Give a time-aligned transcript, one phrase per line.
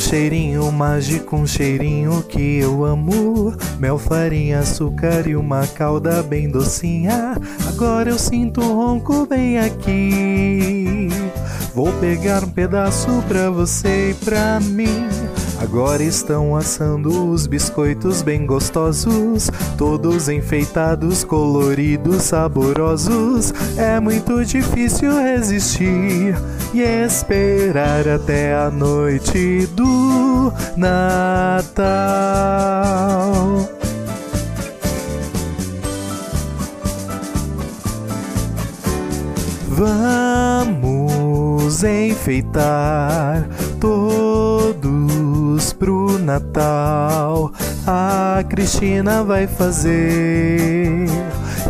[0.00, 3.54] cheirinho mágico, um cheirinho que eu amo.
[3.78, 7.36] Mel, farinha, açúcar e uma calda bem docinha.
[7.68, 11.08] Agora eu sinto um ronco bem aqui.
[11.74, 15.08] Vou pegar um pedaço pra você e pra mim.
[15.60, 23.52] Agora estão assando os biscoitos bem gostosos, todos enfeitados, coloridos, saborosos.
[23.76, 26.34] É muito difícil resistir
[26.72, 31.90] e esperar até a noite do Natal.
[39.68, 41.04] Vamos
[41.84, 43.46] enfeitar
[43.78, 44.99] todos
[45.68, 47.52] pro Natal.
[47.86, 51.06] A Cristina vai fazer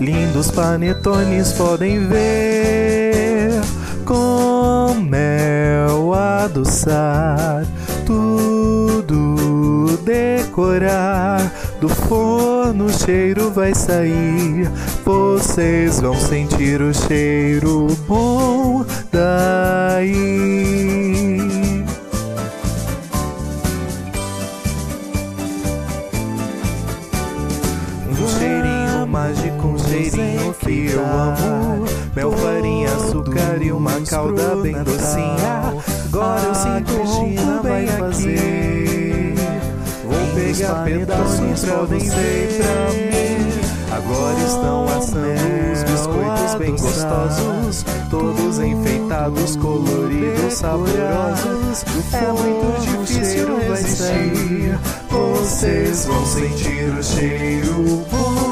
[0.00, 3.61] lindos panetones, podem ver
[4.05, 7.64] com mel adoçar
[8.06, 11.52] tudo decorar.
[11.80, 14.70] Do forno o cheiro vai sair,
[15.05, 19.80] vocês vão sentir o cheiro bom daí.
[29.11, 31.84] Mágico, um cheirinho que eu amo.
[32.14, 35.75] Mel, farinha, açúcar e uma calda bem docinha.
[36.06, 39.34] Agora eu sinto Cristina vai fazer.
[40.05, 43.20] Vou pegar pedaços pra você e pra mim.
[43.92, 51.84] Agora estão assando os biscoitos bem gostosos, todos enfeitados, coloridos, saborosos.
[52.12, 54.78] É muito difícil resistir.
[55.11, 58.49] Vocês vão sentir o cheiro